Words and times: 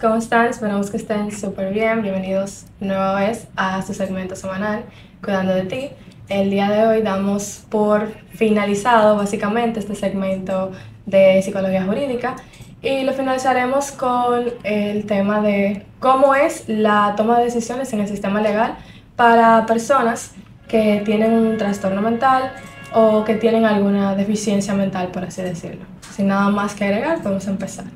¿cómo 0.00 0.16
están? 0.16 0.46
Esperamos 0.46 0.90
que 0.90 0.96
estén 0.96 1.32
súper 1.32 1.72
bien. 1.72 2.02
Bienvenidos 2.02 2.66
nueva 2.78 3.14
vez 3.14 3.48
a 3.56 3.82
su 3.82 3.94
segmento 3.94 4.36
semanal, 4.36 4.84
Cuidando 5.22 5.54
de 5.54 5.62
ti. 5.62 5.90
El 6.28 6.50
día 6.50 6.70
de 6.70 6.86
hoy 6.86 7.02
damos 7.02 7.64
por 7.68 8.12
finalizado 8.30 9.16
básicamente 9.16 9.80
este 9.80 9.94
segmento 9.96 10.70
de 11.06 11.42
psicología 11.42 11.84
jurídica 11.84 12.36
y 12.80 13.02
lo 13.02 13.12
finalizaremos 13.12 13.90
con 13.90 14.44
el 14.62 15.06
tema 15.06 15.40
de 15.40 15.84
cómo 15.98 16.34
es 16.34 16.68
la 16.68 17.14
toma 17.16 17.38
de 17.38 17.46
decisiones 17.46 17.92
en 17.92 18.00
el 18.00 18.08
sistema 18.08 18.40
legal 18.40 18.76
para 19.16 19.66
personas 19.66 20.32
que 20.68 21.02
tienen 21.04 21.32
un 21.32 21.56
trastorno 21.56 22.02
mental 22.02 22.52
o 22.94 23.24
que 23.24 23.34
tienen 23.34 23.64
alguna 23.64 24.14
deficiencia 24.14 24.74
mental, 24.74 25.08
por 25.08 25.24
así 25.24 25.42
decirlo. 25.42 25.86
Sin 26.14 26.28
nada 26.28 26.50
más 26.50 26.74
que 26.74 26.84
agregar, 26.84 27.20
podemos 27.20 27.46
empezar. 27.48 27.86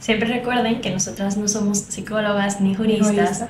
Siempre 0.00 0.28
recuerden 0.28 0.80
que 0.80 0.90
nosotras 0.90 1.36
no 1.36 1.46
somos 1.46 1.78
psicólogas 1.78 2.60
ni 2.60 2.74
juristas 2.74 3.44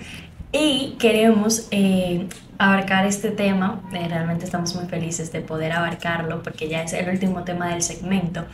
y 0.52 0.96
queremos 0.98 1.68
eh, 1.70 2.26
abarcar 2.58 3.06
este 3.06 3.30
tema. 3.30 3.80
Eh, 3.92 4.06
realmente 4.08 4.44
estamos 4.44 4.74
muy 4.74 4.86
felices 4.86 5.32
de 5.32 5.40
poder 5.40 5.72
abarcarlo 5.72 6.42
porque 6.42 6.68
ya 6.68 6.82
es 6.82 6.92
el 6.92 7.08
último 7.08 7.44
tema 7.44 7.68
del 7.68 7.82
segmento. 7.82 8.44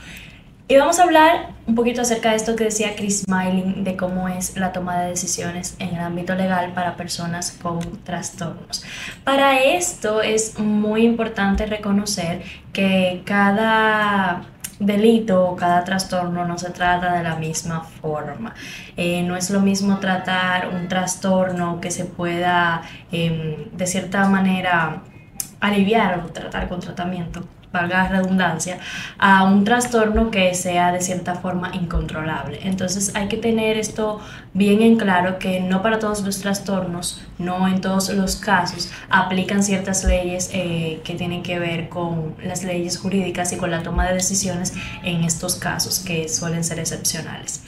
Y 0.69 0.77
vamos 0.77 0.98
a 0.98 1.05
hablar 1.05 1.55
un 1.66 1.77
poquito 1.77 2.02
acerca 2.02 2.30
de 2.30 2.36
esto 2.36 2.56
que 2.56 2.64
decía 2.64 2.96
Chris 2.96 3.20
Smiling, 3.20 3.84
de 3.84 3.97
cómo 3.97 4.28
es 4.28 4.56
la 4.56 4.72
toma 4.72 5.00
de 5.00 5.10
decisiones 5.10 5.77
en 5.78 5.91
el 5.91 6.00
ámbito 6.00 6.34
legal 6.34 6.72
para 6.74 6.97
personas 6.97 7.52
con 7.62 7.78
trastornos. 8.02 8.84
Para 9.22 9.61
esto 9.61 10.22
es 10.22 10.58
muy 10.58 11.05
importante 11.05 11.67
reconocer 11.67 12.42
que 12.72 13.22
cada 13.24 14.44
delito 14.78 15.44
o 15.44 15.56
cada 15.56 15.84
trastorno 15.84 16.44
no 16.44 16.58
se 16.58 16.70
trata 16.70 17.14
de 17.14 17.22
la 17.22 17.36
misma 17.36 17.82
forma. 17.82 18.55
Eh, 18.96 19.22
no 19.22 19.36
es 19.36 19.50
lo 19.50 19.60
mismo 19.60 19.98
tratar 19.98 20.68
un 20.68 20.88
trastorno 20.88 21.80
que 21.80 21.91
se 21.91 22.05
pueda 22.05 22.83
em, 23.12 23.70
de 23.72 23.86
cierta 23.86 24.28
manera 24.28 25.02
aliviar 25.60 26.22
o 26.24 26.33
tratar 26.33 26.68
con 26.68 26.80
tratamiento 26.80 27.42
valga 27.77 28.08
redundancia, 28.08 28.78
a 29.19 29.44
un 29.44 29.64
trastorno 29.64 30.30
que 30.30 30.55
sea 30.55 30.92
de 30.92 31.00
cierta 31.00 31.34
forma 31.34 31.74
incontrolable. 31.74 32.60
Entonces 32.62 33.12
hay 33.14 33.28
que 33.28 33.36
tener 33.36 33.77
esto 33.77 34.20
bien 34.52 34.83
en 34.83 34.96
claro 34.96 35.38
que 35.38 35.60
no 35.60 35.83
para 35.83 35.98
todos 35.98 36.22
los 36.22 36.41
trastornos, 36.41 37.22
no 37.38 37.68
en 37.68 37.80
todos 37.80 38.08
los 38.10 38.36
casos, 38.36 38.91
aplican 39.10 39.62
ciertas 39.62 40.05
leyes 40.05 40.50
eh, 40.52 41.00
que 41.05 41.14
tienen 41.14 41.42
que 41.42 41.58
ver 41.58 41.88
con 41.88 42.34
las 42.42 42.64
leyes 42.64 42.98
jurídicas 42.98 43.52
y 43.52 43.56
con 43.56 43.70
la 43.70 43.83
toma 43.83 44.06
de 44.06 44.14
decisiones 44.14 44.72
en 45.02 45.24
estos 45.24 45.56
casos 45.56 46.00
que 46.00 46.28
suelen 46.28 46.64
ser 46.64 46.78
excepcionales. 46.78 47.62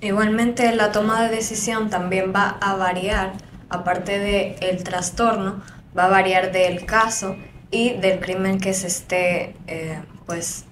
Igualmente 0.00 0.74
la 0.74 0.92
toma 0.92 1.22
de 1.22 1.34
decisión 1.34 1.88
también 1.88 2.32
va 2.34 2.58
a 2.60 2.76
variar, 2.76 3.32
aparte 3.70 4.18
del 4.18 4.56
el 4.60 4.84
trastorno, 4.84 5.62
va 5.96 6.04
a 6.04 6.08
variar 6.08 6.52
del 6.52 6.84
caso 6.84 7.36
y 7.70 7.94
del 7.94 8.20
crimen 8.20 8.60
que 8.60 8.72
se 8.74 8.86
esté 8.86 9.54
eh, 9.66 10.00
pues 10.26 10.64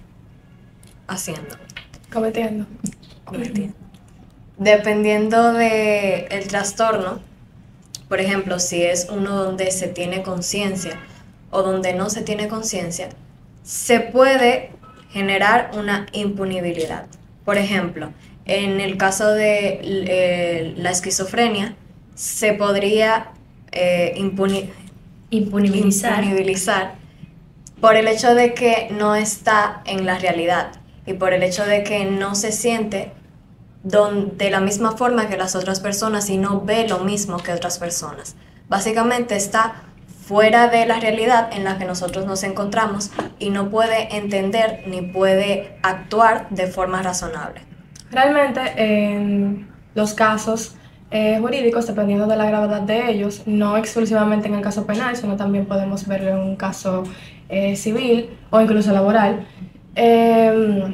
haciendo. 1.07 1.55
Cometiendo. 2.11 2.65
Cometiendo. 3.25 3.75
Dependiendo 4.57 5.53
del 5.53 6.25
el 6.29 6.47
trastorno, 6.47 7.19
por 8.07 8.21
ejemplo, 8.21 8.59
si 8.59 8.83
es 8.83 9.07
uno 9.09 9.43
donde 9.43 9.71
se 9.71 9.87
tiene 9.87 10.23
conciencia 10.23 10.99
o 11.51 11.63
donde 11.63 11.93
no 11.93 12.09
se 12.09 12.21
tiene 12.21 12.47
conciencia, 12.47 13.09
se 13.63 13.99
puede 13.99 14.71
generar 15.11 15.71
una 15.73 16.05
impunibilidad. 16.13 17.05
Por 17.43 17.57
ejemplo, 17.57 18.11
en 18.45 18.79
el 18.79 18.97
caso 18.97 19.31
de 19.31 19.79
eh, 19.81 20.73
la 20.77 20.91
esquizofrenia, 20.91 21.75
se 22.13 22.53
podría 22.53 23.31
eh, 23.71 24.13
impunir, 24.15 24.71
impunibilizar. 25.29 26.95
por 27.81 27.95
el 27.95 28.07
hecho 28.07 28.33
de 28.33 28.53
que 28.53 28.87
no 28.91 29.15
está 29.15 29.81
en 29.85 30.05
la 30.05 30.17
realidad 30.17 30.71
y 31.05 31.13
por 31.13 31.33
el 31.33 31.43
hecho 31.43 31.65
de 31.65 31.83
que 31.83 32.05
no 32.05 32.33
se 32.33 32.51
siente 32.51 33.11
de 33.83 34.49
la 34.49 34.59
misma 34.61 34.97
forma 34.97 35.27
que 35.27 35.37
las 35.37 35.55
otras 35.55 35.79
personas 35.79 36.29
y 36.29 36.37
no 36.37 36.61
ve 36.61 36.87
lo 36.87 36.99
mismo 36.99 37.37
que 37.37 37.53
otras 37.53 37.77
personas. 37.77 38.35
Básicamente 38.67 39.35
está 39.35 39.83
fuera 40.25 40.69
de 40.69 40.87
la 40.87 40.99
realidad 40.99 41.49
en 41.51 41.63
la 41.63 41.77
que 41.77 41.85
nosotros 41.85 42.25
nos 42.25 42.41
encontramos 42.41 43.11
y 43.37 43.51
no 43.51 43.69
puede 43.69 44.15
entender 44.17 44.83
ni 44.87 45.03
puede 45.03 45.77
actuar 45.83 46.47
de 46.49 46.65
forma 46.65 47.03
razonable. 47.03 47.61
Realmente 48.09 48.61
en 48.77 49.67
los 49.93 50.15
casos 50.15 50.75
eh, 51.17 51.37
jurídicos, 51.39 51.87
dependiendo 51.87 52.27
de 52.27 52.35
la 52.35 52.45
gravedad 52.45 52.81
de 52.81 53.09
ellos, 53.09 53.43
no 53.45 53.77
exclusivamente 53.77 54.49
en 54.49 54.55
el 54.55 54.61
caso 54.61 54.85
penal, 54.85 55.15
sino 55.15 55.37
también 55.37 55.65
podemos 55.65 56.05
verlo 56.05 56.31
en 56.31 56.39
un 56.39 56.57
caso 56.57 57.03
eh, 57.47 57.77
civil 57.77 58.31
o 58.49 58.59
incluso 58.59 58.91
laboral. 58.91 59.47
Em, 59.95 60.93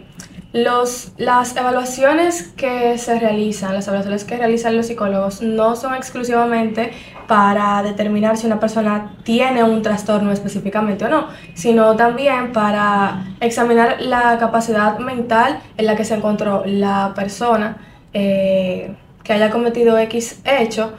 los, 0.54 1.14
las 1.18 1.56
evaluaciones 1.58 2.54
que 2.56 3.00
se 3.00 3.18
realizan, 3.20 3.74
las 3.74 3.88
evaluaciones 3.88 4.24
que 4.24 4.38
realizan 4.38 4.78
los 4.78 4.86
psicólogos, 4.86 5.42
no 5.42 5.76
son 5.76 5.96
exclusivamente 5.96 6.92
para 7.28 7.82
determinar 7.82 8.38
si 8.38 8.46
una 8.46 8.59
persona 8.59 9.16
tiene 9.24 9.64
un 9.64 9.82
trastorno 9.82 10.32
específicamente 10.32 11.06
o 11.06 11.09
no, 11.09 11.30
sino 11.56 11.96
también 11.96 12.52
para 12.52 13.26
examinar 13.40 14.00
la 14.02 14.38
capacidad 14.38 15.00
mental 15.00 15.62
en 15.78 15.86
la 15.88 15.96
que 15.96 16.06
se 16.06 16.14
encontró 16.14 16.62
la 16.64 17.14
persona. 17.16 17.78
Eh, 18.14 18.94
que 19.24 19.34
haya 19.34 19.50
cometido 19.50 19.98
X 19.98 20.42
hecho 20.46 20.94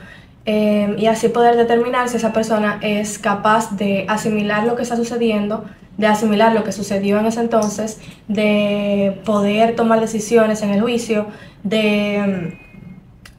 eh, 0.45 0.95
y 0.99 1.07
así 1.07 1.29
poder 1.29 1.57
determinar 1.57 2.09
si 2.09 2.17
esa 2.17 2.33
persona 2.33 2.79
es 2.83 3.19
capaz 3.19 3.77
de 3.77 4.07
asimilar 4.09 4.67
lo 4.67 4.75
que 4.75 4.83
está 4.83 4.97
sucediendo, 4.97 5.65
de 5.97 6.07
asimilar 6.07 6.53
lo 6.53 6.65
que 6.65 6.73
sucedió 6.73 7.19
en 7.19 7.27
ese 7.27 7.41
entonces, 7.41 8.01
de 8.27 9.21
poder 9.25 9.77
tomar 9.77 10.01
decisiones 10.01 10.63
en 10.63 10.71
el 10.71 10.81
juicio, 10.81 11.27
de, 11.63 12.59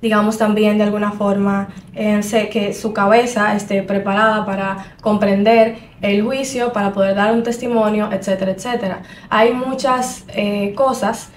digamos 0.01 0.37
también 0.37 0.77
de 0.77 0.85
alguna 0.85 1.11
forma, 1.11 1.69
eh, 1.93 2.21
que 2.51 2.73
su 2.73 2.93
cabeza 2.93 3.55
esté 3.55 3.83
preparada 3.83 4.45
para 4.45 4.95
comprender 5.01 5.75
el 6.01 6.21
juicio, 6.23 6.71
para 6.71 6.93
poder 6.93 7.15
dar 7.15 7.33
un 7.33 7.43
testimonio, 7.43 8.09
etcétera, 8.11 8.51
etcétera. 8.51 9.01
Hay 9.29 9.53
muchas 9.53 10.23
eh, 10.29 10.73
cosas 10.75 11.31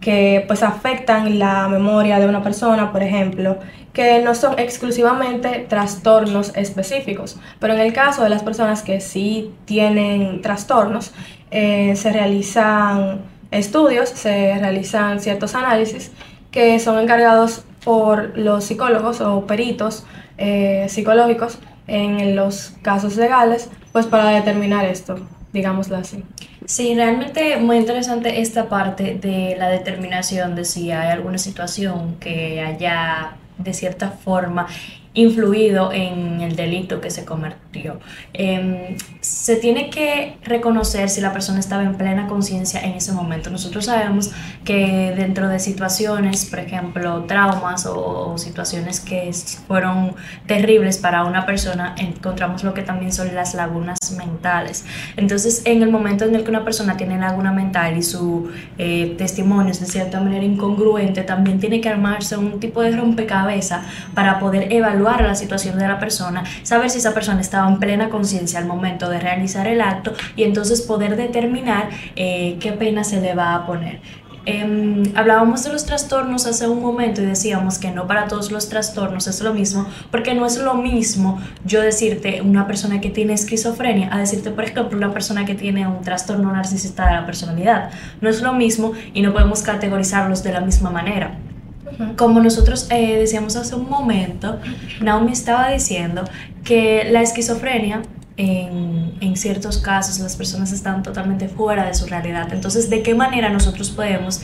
que 0.00 0.44
pues 0.46 0.62
afectan 0.62 1.38
la 1.38 1.68
memoria 1.68 2.18
de 2.18 2.26
una 2.26 2.42
persona, 2.42 2.92
por 2.92 3.02
ejemplo, 3.02 3.58
que 3.92 4.20
no 4.22 4.34
son 4.34 4.58
exclusivamente 4.58 5.66
trastornos 5.68 6.52
específicos, 6.54 7.36
pero 7.58 7.74
en 7.74 7.80
el 7.80 7.92
caso 7.92 8.22
de 8.22 8.28
las 8.28 8.42
personas 8.42 8.82
que 8.82 9.00
sí 9.00 9.52
tienen 9.64 10.40
trastornos, 10.40 11.12
eh, 11.50 11.96
se 11.96 12.12
realizan 12.12 13.22
estudios, 13.50 14.10
se 14.10 14.56
realizan 14.58 15.20
ciertos 15.20 15.54
análisis 15.54 16.12
que 16.50 16.78
son 16.78 16.98
encargados 16.98 17.64
por 17.84 18.36
los 18.38 18.64
psicólogos 18.64 19.20
o 19.20 19.46
peritos 19.46 20.04
eh, 20.36 20.86
psicológicos 20.88 21.58
en 21.86 22.36
los 22.36 22.74
casos 22.82 23.16
legales, 23.16 23.70
pues 23.92 24.06
para 24.06 24.30
determinar 24.30 24.84
esto, 24.84 25.16
digámoslo 25.52 25.96
así. 25.96 26.24
Sí, 26.66 26.94
realmente 26.94 27.56
muy 27.56 27.76
interesante 27.76 28.40
esta 28.40 28.68
parte 28.68 29.14
de 29.14 29.56
la 29.58 29.68
determinación 29.68 30.54
de 30.54 30.64
si 30.64 30.90
hay 30.90 31.10
alguna 31.10 31.38
situación 31.38 32.16
que 32.20 32.60
haya 32.60 33.36
de 33.56 33.72
cierta 33.72 34.10
forma 34.10 34.66
influido 35.14 35.92
en 35.92 36.40
el 36.42 36.54
delito 36.54 37.00
que 37.00 37.10
se 37.10 37.24
Em, 38.32 38.96
se 39.20 39.56
tiene 39.56 39.90
que 39.90 40.36
reconocer 40.42 41.08
si 41.08 41.20
la 41.20 41.32
persona 41.32 41.60
estaba 41.60 41.82
en 41.82 41.96
plena 41.96 42.26
conciencia 42.26 42.80
en 42.80 42.92
ese 42.92 43.12
momento. 43.12 43.50
Nosotros 43.50 43.86
sabemos 43.86 44.30
que 44.64 45.12
dentro 45.16 45.48
de 45.48 45.58
situaciones, 45.58 46.44
por 46.46 46.60
ejemplo, 46.60 47.24
traumas 47.24 47.86
o, 47.86 48.36
situaciones 48.38 49.00
que 49.00 49.30
fueron 49.66 50.14
terribles 50.46 50.98
para 50.98 51.24
una 51.24 51.46
persona, 51.46 51.94
encontramos 51.98 52.62
lo 52.62 52.74
que 52.74 52.82
también 52.82 53.12
son 53.12 53.34
las 53.34 53.54
lagunas 53.54 53.98
mentales. 54.16 54.84
Entonces, 55.16 55.62
en 55.64 55.82
el 55.82 55.90
momento 55.90 56.24
en 56.24 56.34
el 56.34 56.44
que 56.44 56.50
una 56.50 56.64
persona 56.64 56.96
tiene 56.96 57.18
laguna 57.18 57.52
mental 57.52 57.96
y 57.96 58.02
su 58.02 58.50
eh, 58.78 59.14
testimonio 59.18 59.72
es 59.72 59.80
de 59.80 59.86
cierta 59.86 60.20
manera 60.20 60.44
incongruente, 60.44 61.22
también 61.22 61.58
tiene 61.58 61.80
que 61.80 61.88
armarse 61.88 62.36
un 62.36 62.60
tipo 62.60 62.82
de 62.82 62.92
rompecabezas 62.92 63.84
para 64.14 64.38
poder 64.38 64.72
evaluar 64.72 65.22
la 65.22 65.34
situación 65.34 65.78
de 65.78 65.88
la 65.88 65.98
persona, 65.98 66.44
saber 66.62 66.90
si 66.90 66.98
esa 66.98 67.14
persona 67.14 67.40
estaba 67.40 67.67
en 67.68 67.78
plena 67.78 68.08
conciencia 68.10 68.58
al 68.58 68.66
momento 68.66 69.08
de 69.08 69.20
realizar 69.20 69.66
el 69.66 69.80
acto 69.80 70.12
y 70.36 70.44
entonces 70.44 70.82
poder 70.82 71.16
determinar 71.16 71.90
eh, 72.16 72.56
qué 72.60 72.72
pena 72.72 73.04
se 73.04 73.20
le 73.20 73.34
va 73.34 73.54
a 73.54 73.66
poner. 73.66 74.00
Em, 74.50 75.02
hablábamos 75.14 75.62
de 75.64 75.70
los 75.70 75.84
trastornos 75.84 76.46
hace 76.46 76.66
un 76.66 76.80
momento 76.80 77.20
y 77.20 77.26
decíamos 77.26 77.76
que 77.76 77.90
no 77.90 78.06
para 78.06 78.28
todos 78.28 78.50
los 78.50 78.70
trastornos 78.70 79.26
es 79.26 79.42
lo 79.42 79.52
mismo, 79.52 79.86
porque 80.10 80.34
no 80.34 80.46
es 80.46 80.56
lo 80.56 80.72
mismo 80.72 81.38
yo 81.66 81.82
decirte 81.82 82.40
una 82.40 82.66
persona 82.66 82.98
que 82.98 83.10
tiene 83.10 83.34
esquizofrenia 83.34 84.08
a 84.10 84.18
decirte, 84.18 84.50
por 84.50 84.64
ejemplo, 84.64 84.96
una 84.96 85.12
persona 85.12 85.44
que 85.44 85.54
tiene 85.54 85.86
un 85.86 86.00
trastorno 86.00 86.50
narcisista 86.50 87.08
de 87.08 87.12
la 87.16 87.26
personalidad. 87.26 87.90
No 88.22 88.30
es 88.30 88.40
lo 88.40 88.54
mismo 88.54 88.92
y 89.12 89.20
no 89.20 89.34
podemos 89.34 89.60
categorizarlos 89.60 90.42
de 90.42 90.52
la 90.54 90.62
misma 90.62 90.88
manera. 90.88 91.36
como 92.16 92.40
nosotros 92.40 92.86
eh, 92.90 93.18
decíamos 93.18 93.54
hace 93.54 93.74
un 93.74 93.90
momento, 93.90 94.60
Naomi 95.02 95.32
estaba 95.32 95.68
diciendo 95.68 96.24
que 96.68 97.08
la 97.10 97.22
esquizofrenia 97.22 98.02
en, 98.36 99.14
en, 99.22 99.36
ciertos 99.38 99.78
casos 99.78 100.18
las 100.18 100.36
personas 100.36 100.70
están 100.70 101.02
totalmente 101.02 101.48
fuera 101.48 101.86
de 101.86 101.94
su 101.94 102.04
realidad. 102.06 102.52
Entonces, 102.52 102.90
¿de 102.90 103.02
qué 103.02 103.14
manera 103.14 103.48
nosotros 103.48 103.90
podemos 103.90 104.42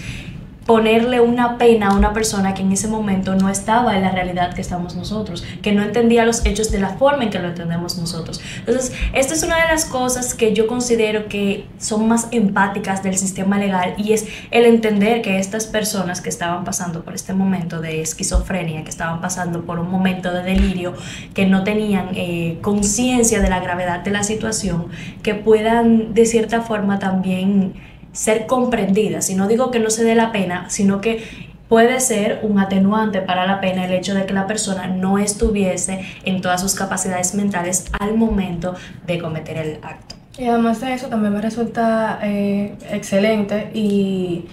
ponerle 0.66 1.20
una 1.20 1.58
pena 1.58 1.88
a 1.88 1.94
una 1.94 2.12
persona 2.12 2.54
que 2.54 2.62
en 2.62 2.72
ese 2.72 2.88
momento 2.88 3.34
no 3.34 3.48
estaba 3.50 3.96
en 3.96 4.02
la 4.02 4.10
realidad 4.10 4.54
que 4.54 4.60
estamos 4.60 4.94
nosotros, 4.96 5.44
que 5.62 5.72
no 5.72 5.82
entendía 5.82 6.24
los 6.24 6.44
hechos 6.46 6.70
de 6.70 6.78
la 6.78 6.90
forma 6.90 7.24
en 7.24 7.30
que 7.30 7.38
lo 7.38 7.48
entendemos 7.48 7.98
nosotros. 7.98 8.40
Entonces, 8.60 8.92
esta 9.12 9.34
es 9.34 9.42
una 9.42 9.60
de 9.60 9.68
las 9.68 9.84
cosas 9.84 10.34
que 10.34 10.54
yo 10.54 10.66
considero 10.66 11.28
que 11.28 11.66
son 11.78 12.08
más 12.08 12.28
empáticas 12.30 13.02
del 13.02 13.18
sistema 13.18 13.58
legal 13.58 13.94
y 13.98 14.12
es 14.12 14.26
el 14.50 14.64
entender 14.64 15.22
que 15.22 15.38
estas 15.38 15.66
personas 15.66 16.20
que 16.20 16.30
estaban 16.30 16.64
pasando 16.64 17.04
por 17.04 17.14
este 17.14 17.34
momento 17.34 17.80
de 17.80 18.00
esquizofrenia, 18.00 18.84
que 18.84 18.90
estaban 18.90 19.20
pasando 19.20 19.64
por 19.64 19.78
un 19.78 19.90
momento 19.90 20.32
de 20.32 20.42
delirio, 20.42 20.94
que 21.34 21.46
no 21.46 21.64
tenían 21.64 22.10
eh, 22.14 22.58
conciencia 22.62 23.40
de 23.40 23.50
la 23.50 23.60
gravedad 23.60 24.00
de 24.00 24.10
la 24.10 24.22
situación, 24.22 24.86
que 25.22 25.34
puedan 25.34 26.14
de 26.14 26.24
cierta 26.26 26.62
forma 26.62 26.98
también 26.98 27.74
ser 28.14 28.46
comprendidas. 28.46 29.28
Y 29.28 29.34
no 29.34 29.46
digo 29.46 29.70
que 29.70 29.80
no 29.80 29.90
se 29.90 30.04
dé 30.04 30.14
la 30.14 30.32
pena, 30.32 30.70
sino 30.70 31.02
que 31.02 31.52
puede 31.68 32.00
ser 32.00 32.40
un 32.42 32.58
atenuante 32.58 33.20
para 33.20 33.46
la 33.46 33.60
pena 33.60 33.84
el 33.84 33.92
hecho 33.92 34.14
de 34.14 34.24
que 34.24 34.32
la 34.32 34.46
persona 34.46 34.86
no 34.86 35.18
estuviese 35.18 36.00
en 36.24 36.40
todas 36.40 36.60
sus 36.60 36.74
capacidades 36.74 37.34
mentales 37.34 37.86
al 37.98 38.16
momento 38.16 38.74
de 39.06 39.18
cometer 39.18 39.58
el 39.58 39.78
acto. 39.82 40.14
Y 40.38 40.46
además 40.46 40.80
de 40.80 40.94
eso 40.94 41.08
también 41.08 41.34
me 41.34 41.40
resulta 41.40 42.18
eh, 42.22 42.74
excelente 42.90 43.70
y 43.74 44.46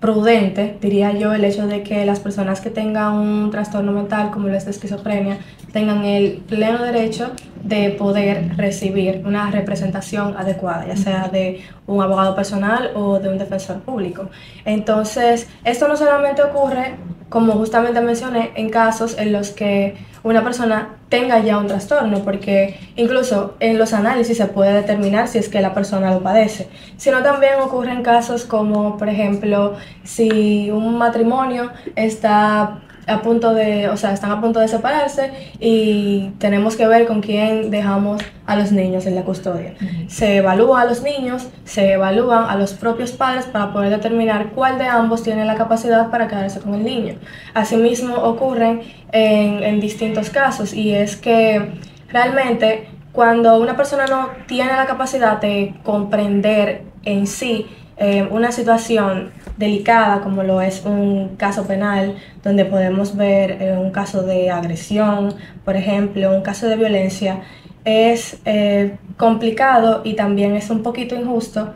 prudente, 0.00 0.76
diría 0.80 1.12
yo, 1.12 1.32
el 1.32 1.44
hecho 1.44 1.66
de 1.66 1.82
que 1.82 2.04
las 2.04 2.20
personas 2.20 2.60
que 2.60 2.70
tengan 2.70 3.14
un 3.14 3.50
trastorno 3.50 3.90
mental 3.92 4.30
como 4.30 4.48
la 4.48 4.58
esquizofrenia 4.58 5.38
tengan 5.74 6.04
el 6.04 6.36
pleno 6.48 6.84
derecho 6.84 7.32
de 7.64 7.90
poder 7.90 8.56
recibir 8.56 9.22
una 9.26 9.50
representación 9.50 10.36
adecuada, 10.36 10.86
ya 10.86 10.96
sea 10.96 11.28
de 11.28 11.62
un 11.88 12.00
abogado 12.00 12.36
personal 12.36 12.92
o 12.94 13.18
de 13.18 13.28
un 13.28 13.38
defensor 13.38 13.80
público. 13.80 14.30
Entonces, 14.64 15.48
esto 15.64 15.88
no 15.88 15.96
solamente 15.96 16.42
ocurre, 16.42 16.94
como 17.28 17.54
justamente 17.54 18.00
mencioné, 18.00 18.52
en 18.54 18.70
casos 18.70 19.18
en 19.18 19.32
los 19.32 19.50
que 19.50 19.96
una 20.22 20.44
persona 20.44 20.90
tenga 21.08 21.40
ya 21.40 21.58
un 21.58 21.66
trastorno, 21.66 22.20
porque 22.20 22.78
incluso 22.94 23.56
en 23.58 23.76
los 23.76 23.94
análisis 23.94 24.36
se 24.36 24.46
puede 24.46 24.74
determinar 24.74 25.26
si 25.26 25.38
es 25.38 25.48
que 25.48 25.60
la 25.60 25.74
persona 25.74 26.12
lo 26.12 26.22
padece, 26.22 26.68
sino 26.98 27.24
también 27.24 27.54
ocurre 27.60 27.90
en 27.90 28.04
casos 28.04 28.44
como, 28.44 28.96
por 28.96 29.08
ejemplo, 29.08 29.74
si 30.04 30.70
un 30.70 30.98
matrimonio 30.98 31.72
está 31.96 32.80
a 33.06 33.22
punto 33.22 33.54
de, 33.54 33.88
o 33.88 33.96
sea, 33.96 34.12
están 34.12 34.30
a 34.30 34.40
punto 34.40 34.60
de 34.60 34.68
separarse 34.68 35.30
y 35.60 36.30
tenemos 36.38 36.76
que 36.76 36.86
ver 36.86 37.06
con 37.06 37.20
quién 37.20 37.70
dejamos 37.70 38.22
a 38.46 38.56
los 38.56 38.72
niños 38.72 39.06
en 39.06 39.14
la 39.14 39.22
custodia. 39.22 39.74
Se 40.08 40.36
evalúa 40.36 40.82
a 40.82 40.84
los 40.84 41.02
niños, 41.02 41.48
se 41.64 41.92
evalúan 41.92 42.44
a 42.48 42.56
los 42.56 42.72
propios 42.72 43.12
padres 43.12 43.46
para 43.46 43.72
poder 43.72 43.90
determinar 43.90 44.50
cuál 44.50 44.78
de 44.78 44.86
ambos 44.86 45.22
tiene 45.22 45.44
la 45.44 45.54
capacidad 45.54 46.10
para 46.10 46.28
quedarse 46.28 46.60
con 46.60 46.74
el 46.74 46.84
niño. 46.84 47.14
Asimismo 47.54 48.16
ocurren 48.16 48.82
en, 49.12 49.62
en 49.62 49.80
distintos 49.80 50.30
casos 50.30 50.72
y 50.72 50.94
es 50.94 51.16
que 51.16 51.72
realmente 52.08 52.88
cuando 53.12 53.60
una 53.60 53.76
persona 53.76 54.06
no 54.06 54.30
tiene 54.46 54.72
la 54.72 54.86
capacidad 54.86 55.40
de 55.40 55.74
comprender 55.84 56.82
en 57.04 57.26
sí 57.26 57.66
eh, 57.96 58.26
una 58.28 58.50
situación 58.50 59.30
delicada 59.56 60.20
como 60.20 60.42
lo 60.42 60.60
es 60.60 60.84
un 60.84 61.36
caso 61.36 61.66
penal, 61.66 62.16
donde 62.42 62.64
podemos 62.64 63.16
ver 63.16 63.62
eh, 63.62 63.76
un 63.78 63.90
caso 63.90 64.22
de 64.22 64.50
agresión, 64.50 65.34
por 65.64 65.76
ejemplo, 65.76 66.34
un 66.34 66.42
caso 66.42 66.68
de 66.68 66.76
violencia, 66.76 67.42
es 67.84 68.38
eh, 68.44 68.96
complicado 69.16 70.02
y 70.04 70.14
también 70.14 70.56
es 70.56 70.70
un 70.70 70.82
poquito 70.82 71.14
injusto 71.14 71.74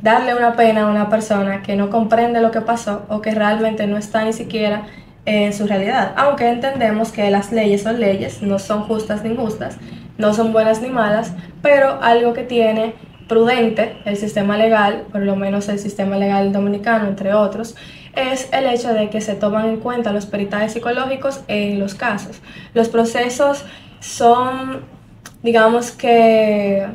darle 0.00 0.36
una 0.36 0.54
pena 0.54 0.82
a 0.82 0.86
una 0.86 1.08
persona 1.08 1.60
que 1.60 1.74
no 1.74 1.90
comprende 1.90 2.40
lo 2.40 2.52
que 2.52 2.60
pasó 2.60 3.04
o 3.08 3.20
que 3.20 3.32
realmente 3.32 3.84
no 3.88 3.96
está 3.96 4.24
ni 4.24 4.32
siquiera 4.32 4.84
en 5.26 5.52
su 5.52 5.66
realidad. 5.66 6.12
Aunque 6.16 6.48
entendemos 6.48 7.12
que 7.12 7.30
las 7.30 7.52
leyes 7.52 7.82
son 7.82 8.00
leyes, 8.00 8.42
no 8.42 8.58
son 8.58 8.82
justas 8.82 9.24
ni 9.24 9.30
injustas, 9.30 9.78
no 10.18 10.34
son 10.34 10.52
buenas 10.52 10.82
ni 10.82 10.88
malas, 10.88 11.32
pero 11.62 11.98
algo 12.02 12.34
que 12.34 12.42
tiene 12.42 12.94
prudente 13.28 13.96
el 14.04 14.16
sistema 14.16 14.56
legal, 14.56 15.04
por 15.10 15.22
lo 15.22 15.36
menos 15.36 15.68
el 15.68 15.78
sistema 15.78 16.16
legal 16.16 16.52
dominicano, 16.52 17.08
entre 17.08 17.34
otros, 17.34 17.74
es 18.14 18.48
el 18.52 18.66
hecho 18.66 18.92
de 18.92 19.10
que 19.10 19.20
se 19.20 19.34
toman 19.34 19.68
en 19.68 19.80
cuenta 19.80 20.12
los 20.12 20.26
peritajes 20.26 20.72
psicológicos 20.72 21.40
en 21.48 21.78
los 21.80 21.94
casos. 21.94 22.40
Los 22.74 22.88
procesos 22.88 23.64
son, 24.00 24.82
digamos 25.42 25.90
que, 25.90 26.86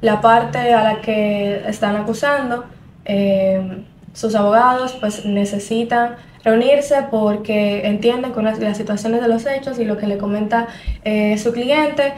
la 0.00 0.20
parte 0.20 0.58
a 0.74 0.84
la 0.84 1.00
que 1.00 1.62
están 1.66 1.96
acusando, 1.96 2.64
eh, 3.06 3.84
sus 4.12 4.34
abogados 4.34 4.96
pues 5.00 5.24
necesitan 5.24 6.16
reunirse 6.44 7.06
porque 7.10 7.86
entienden 7.86 8.32
con 8.32 8.44
las, 8.44 8.58
situaciones 8.76 9.22
de 9.22 9.28
los 9.28 9.46
hechos 9.46 9.78
y 9.78 9.84
lo 9.86 9.96
que 9.96 10.06
le 10.06 10.18
comenta 10.18 10.68
eh, 11.04 11.38
su 11.38 11.52
cliente 11.52 12.12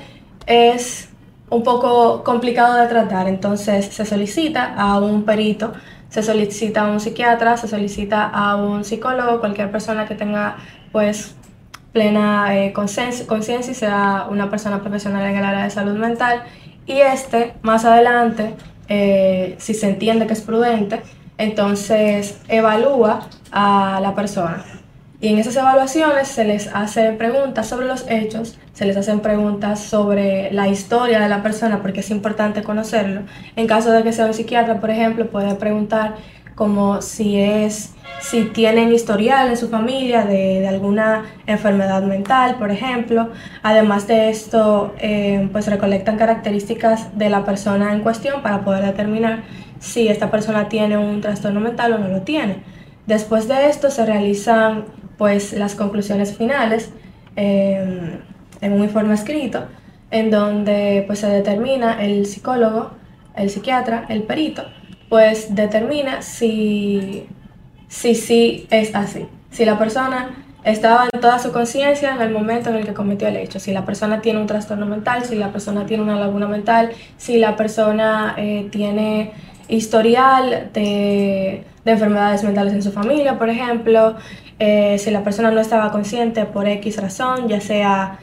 es 0.47 1.11
un 1.51 1.63
poco 1.63 2.25
complicado 2.25 2.75
de 2.75 2.87
tratar, 2.89 3.29
entonces 3.29 3.87
se 3.87 4.05
solicita 4.05 4.75
a 4.75 4.99
un 4.99 5.25
perito, 5.25 5.73
se 6.09 6.23
solicita 6.23 6.83
a 6.83 6.91
un 6.91 7.01
psiquiatra, 7.01 7.57
se 7.57 7.69
solicita 7.69 8.29
a 8.29 8.57
un 8.57 8.85
psicólogo, 8.85 9.41
cualquier 9.41 9.71
persona 9.71 10.07
que 10.07 10.15
tenga 10.15 10.57
pues 10.93 11.37
plena 11.93 12.57
eh, 12.57 12.73
conciencia 12.73 13.71
y 13.71 13.75
sea 13.75 14.27
una 14.31 14.51
persona 14.51 14.81
profesional 14.81 15.25
en 15.25 15.37
el 15.37 15.45
área 15.45 15.65
de 15.65 15.71
salud 15.71 15.97
mental. 15.97 16.43
Y 16.87 16.99
este 17.01 17.55
más 17.63 17.85
adelante, 17.85 18.55
eh, 18.89 19.57
si 19.59 19.75
se 19.75 19.89
entiende 19.89 20.27
que 20.27 20.35
es 20.35 20.43
prudente, 20.43 21.01
entonces 21.39 22.41
evalúa 22.49 23.29
a 23.51 23.99
la 24.03 24.15
persona 24.15 24.65
y 25.21 25.29
en 25.29 25.39
esas 25.39 25.57
evaluaciones 25.57 26.29
se 26.29 26.45
les 26.45 26.69
hacen 26.69 27.17
preguntas 27.17 27.69
sobre 27.69 27.87
los 27.87 28.05
hechos, 28.09 28.59
se 28.75 28.85
les 28.85 28.97
hacen 28.97 29.21
preguntas 29.21 29.81
sobre 29.81 30.53
la 30.53 30.69
historia 30.69 31.21
de 31.21 31.29
la 31.29 31.43
persona, 31.43 31.81
porque 31.81 32.01
es 32.01 32.11
importante 32.11 32.63
conocerlo. 32.63 33.23
En 33.57 33.67
caso 33.67 33.91
de 33.93 34.03
que 34.03 34.13
sea 34.13 34.27
un 34.27 34.35
psiquiatra, 34.35 34.81
por 34.81 34.91
ejemplo, 34.91 35.27
puede 35.29 35.55
preguntar 35.55 36.17
como 36.55 37.03
si 37.03 37.39
es 37.39 37.93
si 38.21 38.45
tienen 38.45 38.93
historial 38.93 39.49
en 39.49 39.57
su 39.57 39.69
familia 39.69 40.25
de, 40.25 40.67
alguna 40.67 41.25
enfermedad 41.47 42.03
mental, 42.03 42.57
por 42.59 42.71
ejemplo. 42.71 43.31
Además 43.63 44.07
de 44.07 44.31
esto, 44.31 44.95
eh, 44.99 45.49
pues 45.53 45.67
recolectan 45.69 46.17
características 46.17 47.17
de 47.17 47.29
la 47.29 47.45
persona 47.45 47.93
en 47.93 48.01
cuestión 48.01 48.43
para 48.43 48.65
poder 48.65 48.85
determinar 48.85 49.43
si 49.79 50.09
esta 50.09 50.31
persona 50.31 50.69
tiene 50.69 50.97
un 50.97 51.21
trastorno 51.21 51.61
mental 51.61 51.93
o 51.93 51.99
no 51.99 52.09
lo 52.09 52.23
tiene. 52.23 52.63
Después 53.07 53.49
de 53.49 53.69
esto 53.69 53.91
se 53.91 54.05
realizan 54.05 54.87
pues 55.19 55.53
las 55.53 55.75
conclusiones 55.75 56.37
finales 56.37 56.91
em, 57.37 58.21
en 58.61 58.73
un 58.73 58.83
informe 58.83 59.15
escrito 59.15 59.67
en 60.11 60.31
donde 60.31 61.05
pues 61.07 61.21
se 61.21 61.29
determina 61.29 62.03
el 62.05 62.27
psicólogo, 62.27 62.93
el 63.35 63.51
psiquiatra, 63.51 64.07
el 64.09 64.23
perito, 64.23 64.65
pues 65.09 65.55
determina 65.55 66.23
si 66.23 67.27
sí 67.89 68.15
si, 68.15 68.67
es 68.71 68.95
así. 68.95 69.27
Si 69.51 69.65
la 69.65 69.79
persona 69.79 70.45
estaba 70.67 71.09
en 71.13 71.21
toda 71.21 71.39
su 71.39 71.53
conciencia 71.53 72.13
en 72.15 72.21
el 72.21 72.31
momento 72.31 72.71
en 72.71 72.77
el 72.77 72.85
que 72.85 72.93
cometió 72.93 73.29
el 73.29 73.37
hecho. 73.37 73.61
Si 73.61 73.73
la 73.73 73.85
persona 73.85 74.21
tiene 74.21 74.41
un 74.41 74.49
trastorno 74.49 74.85
mental, 74.85 75.25
si 75.25 75.37
la 75.37 75.53
persona 75.53 75.87
tiene 75.87 76.03
una 76.03 76.17
laguna 76.17 76.49
mental, 76.49 76.91
si 77.17 77.39
la 77.39 77.55
persona 77.57 78.35
eh, 78.37 78.69
tiene 78.71 79.31
historial 79.69 80.71
de, 80.73 81.65
enfermedades 81.85 82.43
mentales 82.43 82.75
en 82.75 82.83
su 82.83 82.91
familia, 82.91 83.39
por 83.39 83.49
ejemplo, 83.49 84.17
eh, 84.59 84.99
si 84.99 85.11
la 85.11 85.23
persona 85.23 85.51
no 85.51 85.61
estaba 85.61 85.93
consciente 85.93 86.47
por 86.47 86.67
X 86.67 86.97
razón, 86.97 87.49
ya 87.49 87.61
sea 87.61 88.19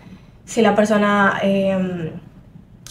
si 0.45 0.61
la 0.61 0.75
persona 0.75 1.39
em, 1.41 2.11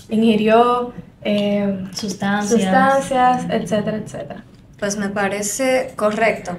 ingirió 0.08 0.92
em, 1.22 1.92
sustancias. 1.92 2.60
sustancias, 2.60 3.46
etcétera, 3.50 3.96
etcétera. 3.98 4.44
Pues 4.78 4.96
me 4.96 5.08
parece 5.08 5.92
correcto 5.96 6.56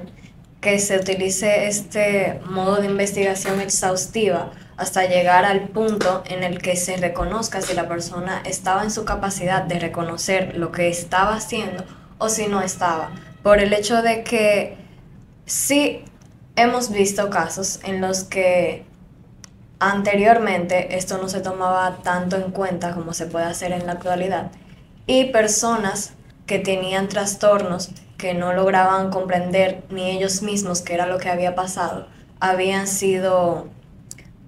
que 0.62 0.80
se 0.80 0.98
utilice 0.98 1.68
este 1.68 2.40
modo 2.50 2.78
de 2.78 2.88
investigación 2.88 3.60
exhaustiva 3.60 4.52
hasta 4.78 5.06
llegar 5.06 5.46
al 5.46 5.68
punto 5.68 6.24
en 6.26 6.44
el 6.44 6.60
que 6.60 6.76
se 6.76 6.98
reconozca 6.98 7.62
si 7.62 7.74
la 7.74 7.88
persona 7.88 8.42
estaba 8.46 8.84
en 8.84 8.92
su 8.92 9.06
capacidad 9.06 9.64
de 9.64 9.80
reconocer 9.80 10.58
lo 10.58 10.72
que 10.72 10.88
estaba 10.88 11.36
haciendo 11.36 11.84
o 12.18 12.30
si 12.30 12.48
no 12.48 12.62
estaba. 12.62 13.12
Por 13.44 13.60
el 13.60 13.74
hecho 13.74 14.02
de 14.02 14.24
que 14.24 14.78
sí 15.46 16.06
hemos 16.56 16.92
visto 16.92 17.30
casos 17.30 17.80
en 17.84 18.02
los 18.02 18.24
que 18.24 18.86
anteriormente 19.80 20.98
esto 20.98 21.18
no 21.18 21.28
se 21.30 21.42
tomaba 21.42 21.98
tanto 22.04 22.38
en 22.38 22.52
cuenta 22.52 22.94
como 22.94 23.14
se 23.14 23.26
puede 23.26 23.46
hacer 23.46 23.72
en 23.72 23.86
la 23.86 23.94
actualidad 23.94 24.52
y 25.08 25.26
personas 25.26 26.14
que 26.46 26.60
tenían 26.60 27.10
trastornos 27.10 27.92
que 28.18 28.34
no 28.34 28.54
lograban 28.54 29.10
comprender 29.10 29.84
ni 29.90 30.10
ellos 30.12 30.42
mismos 30.42 30.82
qué 30.82 30.94
era 30.94 31.08
lo 31.08 31.18
que 31.18 31.30
había 31.30 31.56
pasado, 31.56 32.08
habían 32.40 32.88
sido 32.88 33.68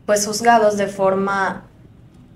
pues 0.05 0.25
juzgados 0.25 0.77
de 0.77 0.87
forma 0.87 1.65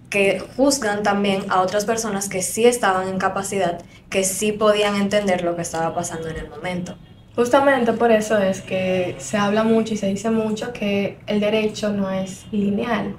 que 0.09 0.43
juzgan 0.57 1.03
también 1.03 1.45
a 1.49 1.61
otras 1.61 1.85
personas 1.85 2.27
que 2.27 2.41
sí 2.41 2.65
estaban 2.65 3.07
en 3.07 3.19
capacidad, 3.19 3.79
que 4.09 4.23
sí 4.23 4.51
podían 4.51 4.95
entender 4.95 5.43
lo 5.43 5.55
que 5.55 5.61
estaba 5.61 5.93
pasando 5.93 6.29
en 6.29 6.37
el 6.37 6.49
momento. 6.49 6.97
Justamente 7.39 7.93
por 7.93 8.11
eso 8.11 8.37
es 8.37 8.59
que 8.61 9.15
se 9.17 9.37
habla 9.37 9.63
mucho 9.63 9.93
y 9.93 9.97
se 9.97 10.07
dice 10.07 10.29
mucho 10.29 10.73
que 10.73 11.19
el 11.25 11.39
derecho 11.39 11.89
no 11.89 12.11
es 12.11 12.45
lineal, 12.51 13.15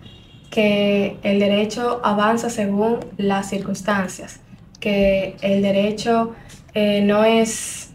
que 0.50 1.16
el 1.22 1.38
derecho 1.38 2.02
avanza 2.04 2.50
según 2.50 2.98
las 3.16 3.48
circunstancias, 3.48 4.40
que 4.78 5.36
el 5.40 5.62
derecho 5.62 6.34
eh, 6.74 7.00
no 7.00 7.24
es 7.24 7.92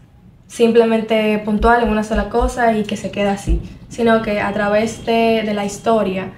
simplemente 0.48 1.40
puntual 1.44 1.84
en 1.84 1.90
una 1.90 2.02
sola 2.02 2.28
cosa 2.28 2.76
y 2.76 2.82
que 2.82 2.96
se 2.96 3.12
queda 3.12 3.34
así, 3.34 3.60
sino 3.88 4.20
que 4.22 4.40
a 4.40 4.52
través 4.52 5.06
de, 5.06 5.44
de 5.46 5.54
la 5.54 5.64
historia, 5.64 6.32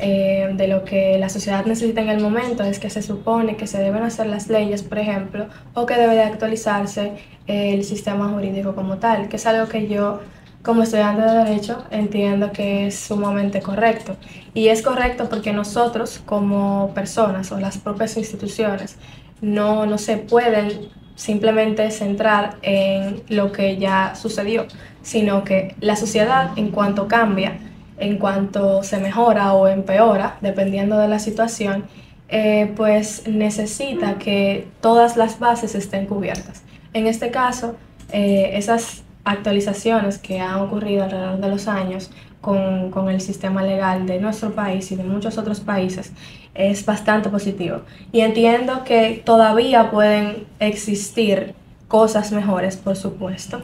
eh, 0.00 0.50
de 0.54 0.68
lo 0.68 0.84
que 0.84 1.18
la 1.18 1.28
sociedad 1.28 1.64
necesita 1.66 2.00
en 2.00 2.08
el 2.08 2.20
momento 2.20 2.62
es 2.64 2.78
que 2.78 2.90
se 2.90 3.02
supone 3.02 3.56
que 3.56 3.66
se 3.66 3.78
deben 3.78 4.02
hacer 4.02 4.26
las 4.26 4.48
leyes, 4.48 4.82
por 4.82 4.98
ejemplo, 4.98 5.46
o 5.74 5.86
que 5.86 5.94
debe 5.94 6.14
de 6.14 6.22
actualizarse 6.22 7.12
el 7.46 7.84
sistema 7.84 8.28
jurídico 8.28 8.74
como 8.74 8.98
tal, 8.98 9.28
que 9.28 9.36
es 9.36 9.46
algo 9.46 9.68
que 9.68 9.88
yo 9.88 10.20
como 10.62 10.82
estudiante 10.82 11.22
de 11.22 11.44
derecho 11.44 11.84
entiendo 11.90 12.52
que 12.52 12.86
es 12.88 12.98
sumamente 12.98 13.60
correcto. 13.60 14.16
Y 14.54 14.68
es 14.68 14.82
correcto 14.82 15.28
porque 15.28 15.52
nosotros 15.52 16.20
como 16.24 16.92
personas 16.94 17.50
o 17.52 17.58
las 17.58 17.78
propias 17.78 18.16
instituciones 18.16 18.96
no, 19.40 19.86
no 19.86 19.98
se 19.98 20.18
pueden 20.18 20.88
simplemente 21.14 21.90
centrar 21.90 22.56
en 22.62 23.22
lo 23.28 23.52
que 23.52 23.76
ya 23.76 24.14
sucedió, 24.14 24.66
sino 25.02 25.44
que 25.44 25.74
la 25.80 25.96
sociedad 25.96 26.52
en 26.56 26.70
cuanto 26.70 27.08
cambia, 27.08 27.58
en 28.00 28.18
cuanto 28.18 28.82
se 28.82 28.98
mejora 28.98 29.52
o 29.52 29.68
empeora, 29.68 30.38
dependiendo 30.40 30.98
de 30.98 31.06
la 31.06 31.18
situación, 31.18 31.84
eh, 32.28 32.72
pues 32.76 33.28
necesita 33.28 34.18
que 34.18 34.68
todas 34.80 35.16
las 35.16 35.38
bases 35.38 35.74
estén 35.74 36.06
cubiertas. 36.06 36.62
En 36.92 37.06
este 37.06 37.30
caso, 37.30 37.76
eh, 38.12 38.52
esas 38.54 39.04
actualizaciones 39.24 40.18
que 40.18 40.40
han 40.40 40.60
ocurrido 40.60 41.04
alrededor 41.04 41.40
de 41.40 41.48
los 41.48 41.68
años 41.68 42.10
con, 42.40 42.90
con, 42.90 43.10
el 43.10 43.20
sistema 43.20 43.62
legal 43.62 44.06
de 44.06 44.18
nuestro 44.18 44.54
país 44.54 44.90
y 44.90 44.96
de 44.96 45.04
muchos 45.04 45.36
otros 45.36 45.60
países 45.60 46.12
es 46.54 46.84
bastante 46.86 47.28
positivo. 47.28 47.82
Y 48.12 48.20
entiendo 48.20 48.82
que 48.84 49.22
todavía 49.24 49.90
pueden 49.90 50.46
existir 50.58 51.54
cosas 51.86 52.32
mejores, 52.32 52.76
por 52.76 52.96
supuesto, 52.96 53.60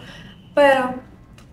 pero 0.54 0.94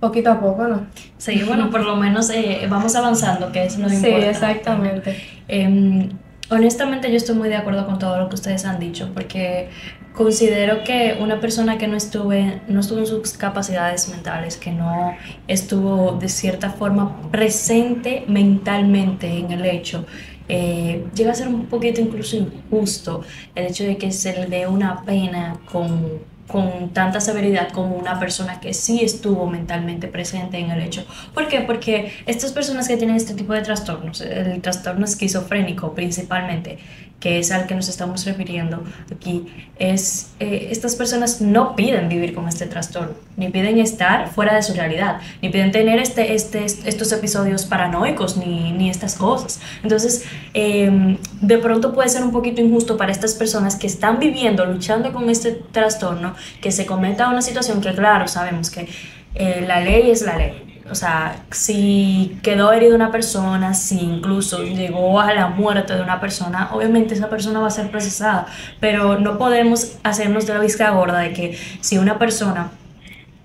Poquito 0.03 0.31
a 0.31 0.37
poco, 0.41 0.67
¿no? 0.67 0.87
Sí, 1.17 1.43
bueno, 1.47 1.69
por 1.69 1.79
lo 1.79 1.95
menos 1.95 2.29
eh, 2.29 2.67
vamos 2.69 2.93
avanzando, 2.93 3.53
que 3.53 3.63
es 3.63 3.79
lo 3.79 3.87
importante. 3.87 4.21
Sí, 4.21 4.29
exactamente. 4.29 5.23
Em, 5.47 6.09
honestamente 6.49 7.09
yo 7.09 7.15
estoy 7.15 7.37
muy 7.37 7.47
de 7.47 7.55
acuerdo 7.55 7.85
con 7.85 7.99
todo 7.99 8.17
lo 8.17 8.27
que 8.27 8.35
ustedes 8.35 8.65
han 8.65 8.81
dicho, 8.81 9.11
porque 9.13 9.69
considero 10.13 10.83
que 10.83 11.17
una 11.21 11.39
persona 11.39 11.77
que 11.77 11.87
no, 11.87 11.95
estuve, 11.95 12.59
no 12.67 12.81
estuvo 12.81 12.99
en 12.99 13.07
sus 13.07 13.31
capacidades 13.37 14.09
mentales, 14.09 14.57
que 14.57 14.73
no 14.73 15.15
estuvo 15.47 16.17
de 16.19 16.27
cierta 16.27 16.69
forma 16.71 17.31
presente 17.31 18.25
mentalmente 18.27 19.39
en 19.39 19.51
el 19.51 19.65
hecho, 19.65 20.05
eh, 20.49 21.05
llega 21.15 21.31
a 21.31 21.35
ser 21.35 21.47
un 21.47 21.67
poquito 21.67 22.01
incluso 22.01 22.35
injusto 22.35 23.21
el 23.55 23.67
hecho 23.67 23.85
de 23.85 23.95
que 23.95 24.11
se 24.11 24.33
le 24.33 24.47
dé 24.47 24.67
una 24.67 25.01
pena 25.03 25.55
con 25.71 26.32
con 26.47 26.89
tanta 26.89 27.21
severidad 27.21 27.69
como 27.69 27.95
una 27.95 28.19
persona 28.19 28.59
que 28.59 28.73
sí 28.73 29.01
estuvo 29.03 29.45
mentalmente 29.47 30.07
presente 30.07 30.57
en 30.57 30.71
el 30.71 30.81
hecho. 30.81 31.05
¿Por 31.33 31.47
qué? 31.47 31.61
Porque 31.61 32.11
estas 32.25 32.51
personas 32.51 32.87
que 32.87 32.97
tienen 32.97 33.15
este 33.15 33.33
tipo 33.33 33.53
de 33.53 33.61
trastornos, 33.61 34.21
el 34.21 34.61
trastorno 34.61 35.05
esquizofrénico 35.05 35.93
principalmente, 35.93 36.79
que 37.23 37.39
es 37.39 37.53
al 37.53 37.67
que 37.67 37.73
nos 37.73 37.87
estamos 37.87 38.25
refiriendo 38.25 38.83
aquí, 39.09 39.45
es 39.79 40.31
eh, 40.41 40.67
estas 40.71 40.97
personas 40.97 41.39
no 41.39 41.73
piden 41.73 42.09
vivir 42.09 42.33
con 42.33 42.49
este 42.49 42.65
trastorno, 42.65 43.13
ni 43.37 43.47
piden 43.47 43.79
estar 43.79 44.29
fuera 44.29 44.53
de 44.53 44.61
su 44.61 44.73
realidad, 44.73 45.21
ni 45.41 45.47
piden 45.47 45.71
tener 45.71 45.99
este, 45.99 46.33
este, 46.33 46.65
estos 46.65 47.13
episodios 47.13 47.65
paranoicos, 47.65 48.35
ni, 48.35 48.73
ni 48.73 48.89
estas 48.89 49.15
cosas. 49.15 49.61
Entonces, 49.83 50.25
em, 50.53 51.17
de 51.39 51.57
pronto 51.59 51.93
puede 51.93 52.09
ser 52.09 52.23
un 52.23 52.33
poquito 52.33 52.59
injusto 52.59 52.97
para 52.97 53.13
estas 53.13 53.35
personas 53.35 53.77
que 53.77 53.87
están 53.87 54.19
viviendo, 54.19 54.65
luchando 54.65 55.13
con 55.13 55.29
este 55.29 55.51
trastorno, 55.71 56.35
que 56.59 56.73
se 56.73 56.85
cometa 56.85 57.29
una 57.29 57.41
situación 57.41 57.79
que, 57.79 57.93
claro, 57.93 58.27
sabemos 58.27 58.69
que 58.69 58.89
eh, 59.35 59.63
la 59.65 59.79
ley 59.79 60.11
es 60.11 60.23
la 60.23 60.35
ley 60.35 60.62
o 60.89 60.95
sea, 60.95 61.43
si 61.51 62.39
quedó 62.43 62.73
herida 62.73 62.93
una 62.95 63.11
persona, 63.11 63.73
si 63.73 63.99
incluso 63.99 64.63
llegó 64.63 65.19
a 65.19 65.33
la 65.33 65.47
muerte 65.47 65.95
de 65.95 66.01
una 66.01 66.19
persona, 66.19 66.69
obviamente 66.73 67.13
esa 67.13 67.29
persona 67.29 67.59
va 67.59 67.67
a 67.67 67.71
ser 67.71 67.89
procesada, 67.89 68.47
pero 68.79 69.17
no 69.19 69.37
podemos 69.37 69.93
hacernos 70.03 70.45
de 70.45 70.53
la 70.53 70.59
vista 70.59 70.89
gorda 70.91 71.19
de 71.19 71.31
que 71.31 71.57
si 71.79 71.97
una 71.97 72.19
persona 72.19 72.71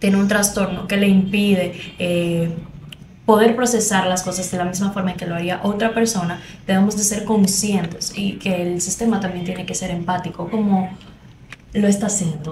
tiene 0.00 0.16
un 0.16 0.26
trastorno 0.26 0.88
que 0.88 0.96
le 0.96 1.06
impide 1.06 1.94
eh, 1.98 2.56
poder 3.24 3.54
procesar 3.54 4.06
las 4.08 4.22
cosas 4.22 4.50
de 4.50 4.58
la 4.58 4.64
misma 4.64 4.90
forma 4.90 5.14
que 5.14 5.26
lo 5.26 5.36
haría 5.36 5.60
otra 5.62 5.94
persona, 5.94 6.40
debemos 6.66 6.96
de 6.96 7.04
ser 7.04 7.24
conscientes 7.24 8.12
y 8.16 8.32
que 8.32 8.62
el 8.62 8.80
sistema 8.80 9.20
también 9.20 9.44
tiene 9.44 9.64
que 9.64 9.74
ser 9.74 9.90
empático 9.90 10.50
como 10.50 10.90
lo 11.72 11.86
está 11.86 12.06
haciendo 12.06 12.50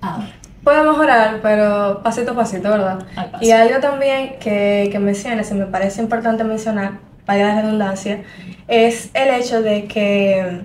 ahora 0.00 0.37
puede 0.64 0.82
mejorar, 0.82 1.40
pero 1.42 2.00
pasito 2.02 2.32
a 2.32 2.34
pasito, 2.34 2.68
¿verdad? 2.70 2.98
Y 3.40 3.50
algo 3.50 3.80
también 3.80 4.36
que, 4.40 4.88
que 4.90 4.98
mencionas 4.98 5.50
y 5.50 5.54
me 5.54 5.66
parece 5.66 6.02
importante 6.02 6.44
mencionar, 6.44 7.08
para 7.28 7.54
la 7.54 7.60
redundancia, 7.60 8.22
es 8.68 9.10
el 9.12 9.28
hecho 9.34 9.60
de 9.60 9.84
que 9.84 10.62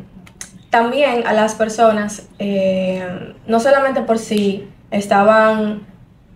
también 0.69 1.27
a 1.27 1.33
las 1.33 1.55
personas, 1.55 2.29
eh, 2.39 3.35
no 3.45 3.59
solamente 3.59 3.99
por 3.99 4.17
si 4.17 4.69
estaban, 4.89 5.85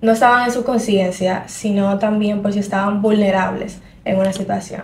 no 0.01 0.11
estaban 0.11 0.45
en 0.45 0.51
su 0.51 0.65
conciencia, 0.65 1.45
sino 1.47 1.97
también 1.97 2.41
por 2.41 2.51
si 2.51 2.59
estaban 2.59 3.01
vulnerables 3.01 3.79
en 4.03 4.19
una 4.19 4.33
situación. 4.33 4.83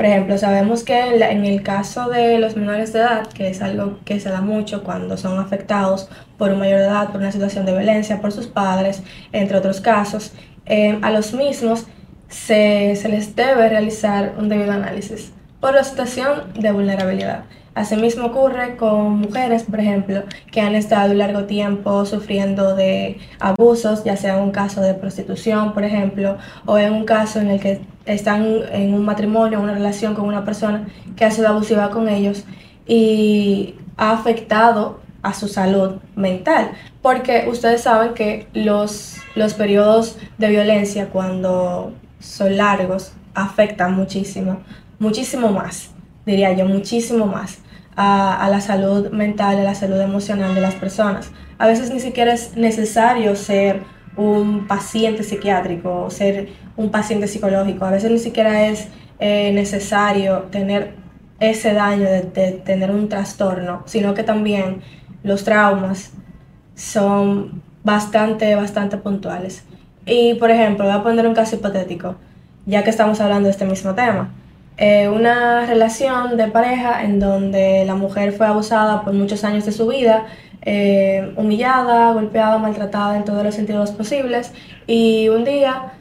Por 0.00 0.06
ejemplo, 0.06 0.38
sabemos 0.38 0.82
que 0.82 0.98
en 0.98 1.44
el 1.44 1.62
caso 1.62 2.08
de 2.08 2.38
los 2.38 2.56
menores 2.56 2.94
de 2.94 3.00
edad, 3.00 3.26
que 3.26 3.50
es 3.50 3.60
algo 3.60 3.98
que 4.06 4.18
se 4.18 4.30
da 4.30 4.40
mucho 4.40 4.82
cuando 4.82 5.18
son 5.18 5.38
afectados 5.38 6.08
por 6.38 6.52
un 6.52 6.58
mayor 6.58 6.78
de 6.78 6.86
edad, 6.86 7.08
por 7.08 7.20
una 7.20 7.30
situación 7.30 7.66
de 7.66 7.72
violencia, 7.72 8.18
por 8.18 8.32
sus 8.32 8.46
padres, 8.46 9.02
entre 9.30 9.58
otros 9.58 9.82
casos, 9.82 10.32
eh, 10.64 10.98
a 11.02 11.10
los 11.10 11.34
mismos 11.34 11.84
se, 12.30 12.96
se 12.96 13.10
les 13.10 13.36
debe 13.36 13.68
realizar 13.68 14.36
un 14.38 14.48
debido 14.48 14.72
análisis 14.72 15.34
por 15.60 15.74
la 15.74 15.84
situación 15.84 16.50
de 16.54 16.72
vulnerabilidad. 16.72 17.44
Asimismo 17.74 18.26
ocurre 18.26 18.76
con 18.76 19.20
mujeres, 19.20 19.62
por 19.62 19.78
ejemplo, 19.78 20.24
que 20.50 20.60
han 20.60 20.74
estado 20.74 21.14
largo 21.14 21.44
tiempo 21.44 22.04
sufriendo 22.04 22.74
de 22.74 23.18
abusos, 23.38 24.02
ya 24.02 24.16
sea 24.16 24.38
en 24.38 24.42
un 24.42 24.50
caso 24.50 24.80
de 24.80 24.94
prostitución, 24.94 25.72
por 25.72 25.84
ejemplo, 25.84 26.36
o 26.66 26.78
en 26.78 26.92
un 26.92 27.04
caso 27.04 27.38
en 27.40 27.48
el 27.48 27.60
que 27.60 27.80
están 28.06 28.44
en 28.72 28.92
un 28.92 29.04
matrimonio, 29.04 29.60
una 29.60 29.74
relación 29.74 30.14
con 30.14 30.24
una 30.24 30.44
persona 30.44 30.88
que 31.16 31.24
ha 31.24 31.30
sido 31.30 31.46
abusiva 31.46 31.90
con 31.90 32.08
ellos 32.08 32.44
y 32.88 33.76
ha 33.96 34.12
afectado 34.12 35.00
a 35.22 35.32
su 35.32 35.46
salud 35.46 35.96
mental, 36.16 36.72
porque 37.02 37.46
ustedes 37.48 37.82
saben 37.82 38.14
que 38.14 38.48
los, 38.52 39.18
los 39.36 39.54
periodos 39.54 40.18
de 40.38 40.48
violencia 40.48 41.08
cuando 41.10 41.92
son 42.18 42.56
largos 42.56 43.12
afectan 43.34 43.94
muchísimo, 43.94 44.58
muchísimo 44.98 45.50
más 45.52 45.90
diría 46.26 46.52
yo, 46.52 46.66
muchísimo 46.66 47.26
más 47.26 47.58
a, 47.96 48.48
la 48.50 48.60
salud 48.60 49.10
mental, 49.10 49.58
a 49.58 49.62
la 49.62 49.74
salud 49.74 50.00
emocional 50.00 50.54
de 50.54 50.60
las 50.60 50.74
personas. 50.74 51.30
A 51.58 51.66
veces 51.66 51.90
ni 51.92 52.00
siquiera 52.00 52.32
es 52.32 52.56
necesario 52.56 53.36
ser 53.36 53.82
un 54.16 54.66
paciente 54.66 55.22
psiquiátrico 55.22 56.04
o 56.04 56.10
ser 56.10 56.48
un 56.76 56.90
paciente 56.90 57.26
psicológico. 57.26 57.84
A 57.84 57.90
veces 57.90 58.10
ni 58.10 58.18
siquiera 58.18 58.66
es 58.66 58.88
eh, 59.18 59.52
necesario 59.52 60.44
tener 60.50 60.94
ese 61.40 61.72
daño 61.72 62.04
de, 62.04 62.22
de, 62.22 62.52
tener 62.52 62.90
un 62.90 63.08
trastorno, 63.08 63.82
sino 63.86 64.14
que 64.14 64.22
también 64.22 64.82
los 65.22 65.44
traumas 65.44 66.12
son 66.74 67.62
bastante, 67.82 68.54
bastante 68.54 68.96
puntuales. 68.96 69.64
Y 70.06 70.34
por 70.34 70.50
ejemplo, 70.50 70.84
voy 70.86 70.94
a 70.94 71.02
poner 71.02 71.26
un 71.26 71.34
caso 71.34 71.56
hipotético, 71.56 72.16
ya 72.66 72.82
que 72.82 72.90
estamos 72.90 73.20
hablando 73.20 73.46
de 73.46 73.52
este 73.52 73.66
mismo 73.66 73.94
tema. 73.94 74.30
Eh, 74.82 75.10
una 75.10 75.66
relación 75.66 76.38
de 76.38 76.48
pareja 76.48 77.02
en 77.02 77.20
donde 77.20 77.84
la 77.84 77.94
mujer 77.94 78.32
fue 78.32 78.46
abusada 78.46 79.02
por 79.02 79.12
muchos 79.12 79.44
años 79.44 79.66
de 79.66 79.72
su 79.72 79.86
vida, 79.86 80.24
eh, 80.62 81.34
humillada, 81.36 82.14
golpeada, 82.14 82.56
maltratada 82.56 83.18
en 83.18 83.26
todos 83.26 83.44
los 83.44 83.54
sentidos 83.54 83.90
posibles 83.90 84.54
y 84.86 85.28
un 85.28 85.44
día 85.44 85.92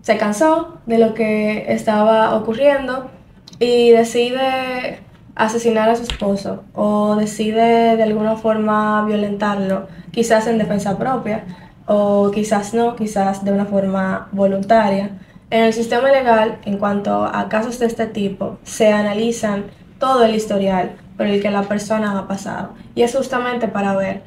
se 0.00 0.16
cansó 0.16 0.78
de 0.86 0.96
lo 0.96 1.12
que 1.12 1.70
estaba 1.70 2.34
ocurriendo 2.34 3.10
y 3.58 3.90
decide 3.90 5.00
asesinar 5.34 5.90
a 5.90 5.96
su 5.96 6.04
esposo 6.04 6.64
o 6.72 7.14
decide 7.14 7.94
de 7.98 8.02
alguna 8.02 8.36
forma 8.36 9.04
violentarlo, 9.04 9.86
quizás 10.12 10.46
en 10.46 10.56
defensa 10.56 10.96
propia 10.96 11.44
o 11.84 12.30
quizás 12.30 12.72
no, 12.72 12.96
quizás 12.96 13.44
de 13.44 13.52
una 13.52 13.66
forma 13.66 14.28
voluntaria. 14.32 15.10
En 15.50 15.64
el 15.64 15.72
sistema 15.72 16.10
legal, 16.10 16.58
en 16.66 16.76
cuanto 16.76 17.24
a 17.24 17.48
casos 17.48 17.78
de 17.78 17.86
este 17.86 18.06
tipo, 18.06 18.58
se 18.64 18.92
analizan 18.92 19.64
todo 19.98 20.24
el 20.24 20.34
historial 20.34 20.96
por 21.16 21.26
el 21.26 21.40
que 21.40 21.50
la 21.50 21.62
persona 21.62 22.18
ha 22.18 22.28
pasado. 22.28 22.74
Y 22.94 23.02
es 23.02 23.16
justamente 23.16 23.66
para 23.66 23.96
ver 23.96 24.22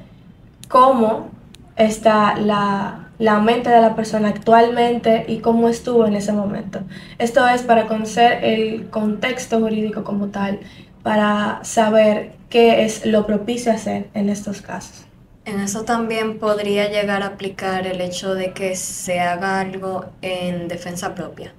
cómo 0.68 1.30
está 1.76 2.36
la, 2.38 3.10
la 3.20 3.40
mente 3.40 3.70
de 3.70 3.82
la 3.82 3.96
persona 3.96 4.30
actualmente 4.30 5.26
y 5.28 5.38
cómo 5.38 5.70
estuvo 5.70 6.08
en 6.08 6.16
ese 6.16 6.34
momento. 6.34 6.80
Esto 7.20 7.48
es 7.48 7.62
para 7.62 7.86
conocer 7.86 8.44
el 8.44 8.90
contexto 8.90 9.60
jurídico 9.60 10.04
como 10.04 10.30
tal, 10.30 10.60
para 11.04 11.60
saber 11.64 12.34
qué 12.50 12.84
es 12.84 13.06
lo 13.06 13.28
propicio 13.28 13.72
hacer 13.72 14.10
en 14.16 14.30
estos 14.30 14.62
casos. 14.62 15.06
En 15.46 15.60
eso 15.60 15.84
también 15.84 16.38
podría 16.38 16.90
llegar 16.90 17.24
a 17.24 17.28
aplicar 17.28 17.88
el 17.88 18.00
hecho 18.00 18.36
de 18.36 18.54
que 18.54 18.76
se 18.76 19.20
haga 19.20 19.60
algo 19.60 20.06
en 20.22 20.68
defensa 20.68 21.16
propia. 21.16 21.54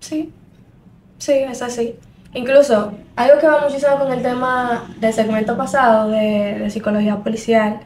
Sí, 0.00 0.30
sí, 1.18 1.32
es 1.32 1.62
así. 1.62 1.96
Incluso, 2.34 2.92
algo 3.16 3.38
que 3.40 3.46
va 3.46 3.62
muchísimo 3.62 3.98
con 3.98 4.12
el 4.12 4.20
tema 4.20 4.92
del 4.98 5.12
segmento 5.14 5.56
pasado 5.56 6.10
de, 6.10 6.68
psicología 6.68 7.16
policial, 7.16 7.80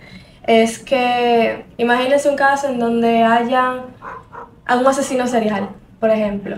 es 0.44 0.78
que 0.78 1.66
imagínense 1.76 2.28
un 2.28 2.36
caso 2.36 2.68
en 2.68 2.78
donde 2.78 3.22
haya 3.22 3.84
un 4.74 4.86
asesino 4.86 5.26
serial, 5.26 5.68
por 6.00 6.10
ejemplo, 6.10 6.56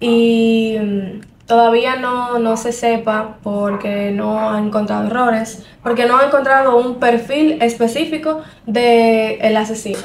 y 0.00 0.76
mm, 0.80 1.20
todavía 1.50 1.96
no, 1.96 2.38
no 2.38 2.56
se 2.56 2.70
sepa 2.70 3.38
porque 3.42 4.12
no 4.12 4.50
ha 4.50 4.58
encontrado 4.60 5.08
errores, 5.08 5.66
porque 5.82 6.06
no 6.06 6.16
ha 6.16 6.26
encontrado 6.26 6.78
un 6.78 7.00
perfil 7.00 7.60
específico 7.60 8.42
del 8.66 9.56
asesino. 9.56 9.98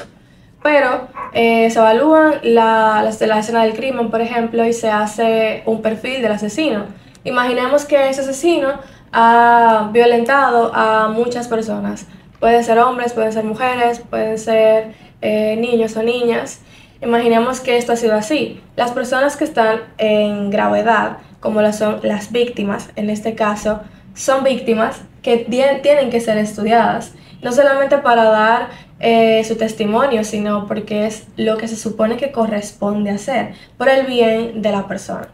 Pero 0.64 1.08
eh, 1.34 1.70
se 1.70 1.78
evalúan 1.78 2.40
la, 2.42 3.04
la, 3.04 3.28
la 3.28 3.40
escena 3.40 3.62
del 3.62 3.76
crimen, 3.76 4.10
por 4.10 4.22
ejemplo, 4.22 4.66
y 4.66 4.74
se 4.74 4.90
hace 4.90 5.62
un 5.68 5.84
perfil 5.84 6.24
del 6.24 6.32
asesino. 6.32 6.86
Imaginemos 7.24 7.86
que 7.86 8.10
ese 8.10 8.22
asesino 8.22 8.80
ha 9.14 9.92
violentado 9.94 10.72
a 10.74 11.10
muchas 11.10 11.48
personas. 11.48 12.08
Pueden 12.40 12.64
ser 12.64 12.80
hombres, 12.80 13.14
pueden 13.14 13.32
ser 13.32 13.44
mujeres, 13.44 14.00
pueden 14.00 14.40
ser 14.40 14.96
eh, 15.22 15.56
niños 15.58 15.96
o 15.96 16.02
niñas. 16.02 16.62
Imaginemos 17.04 17.60
que 17.60 17.78
esto 17.78 17.94
ha 17.94 17.98
sido 17.98 18.16
así. 18.16 18.64
Las 18.76 18.94
personas 18.94 19.38
que 19.38 19.44
están 19.44 19.82
en 20.00 20.50
gravedad 20.50 21.18
como 21.46 21.62
lo 21.62 21.72
son 21.72 22.00
las 22.02 22.32
víctimas, 22.32 22.90
en 22.96 23.12
este 23.12 23.36
caso, 23.36 23.82
son 24.16 24.44
víctimas 24.44 25.02
que 25.22 25.38
tienen 25.38 26.10
que 26.10 26.20
ser 26.20 26.40
estudiadas, 26.40 27.14
no 27.44 27.52
solamente 27.52 28.00
para 28.00 28.24
dar 28.24 28.70
eh, 29.00 29.44
su 29.44 29.56
testimonio, 29.56 30.24
sino 30.24 30.66
porque 30.66 31.06
es 31.06 31.28
lo 31.38 31.58
que 31.58 31.68
se 31.68 31.76
supone 31.76 32.18
que 32.18 32.32
corresponde 32.32 33.12
hacer 33.12 33.54
por 33.78 33.90
el 33.90 34.08
bien 34.08 34.64
de 34.64 34.72
la 34.72 34.88
persona. 34.88 35.28